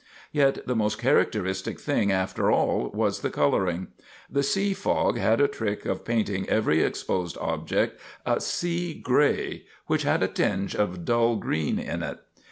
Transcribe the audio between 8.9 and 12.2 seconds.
gray which had a tinge of dull green in it.